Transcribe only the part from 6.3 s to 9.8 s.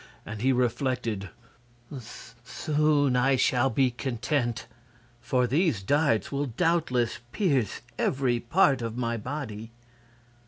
will doubtless pierce every part of my body."